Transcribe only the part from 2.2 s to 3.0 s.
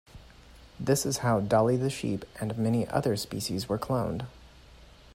and many